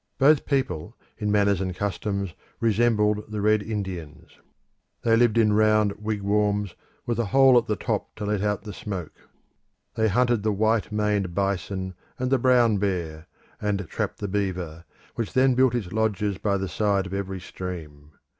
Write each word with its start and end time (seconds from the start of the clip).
Both 0.17 0.47
people, 0.47 0.95
in 1.19 1.31
manners 1.31 1.61
and 1.61 1.75
customs, 1.75 2.33
resembled 2.59 3.29
the 3.29 3.39
Red 3.39 3.61
Indians. 3.61 4.39
They 5.03 5.15
lived 5.15 5.37
in 5.37 5.53
round 5.53 5.91
wigwams, 6.01 6.73
with 7.05 7.19
a 7.19 7.25
hole 7.25 7.55
at 7.55 7.67
the 7.67 7.75
top 7.75 8.15
to 8.15 8.25
let 8.25 8.41
out 8.41 8.63
the 8.63 8.73
smoke. 8.73 9.13
They 9.93 10.07
hunted 10.07 10.41
the 10.41 10.51
white 10.53 10.91
maned 10.91 11.35
bison 11.35 11.93
and 12.17 12.31
the 12.31 12.39
brown 12.39 12.77
bear, 12.77 13.27
and 13.61 13.87
trapped 13.87 14.17
the 14.17 14.27
beaver, 14.27 14.85
which 15.13 15.33
then 15.33 15.53
built 15.53 15.75
its 15.75 15.91
lodges 15.91 16.39
by 16.39 16.57
the 16.57 16.67
side 16.67 17.05
of 17.05 17.13
every 17.13 17.39
stream. 17.39 18.13